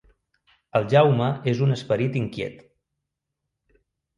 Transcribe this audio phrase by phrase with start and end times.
[0.79, 2.67] El Jaume és un esperit inquiet.